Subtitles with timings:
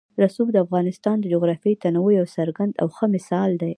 [0.23, 3.69] رسوب د افغانستان د جغرافیوي تنوع یو څرګند او ښه مثال دی.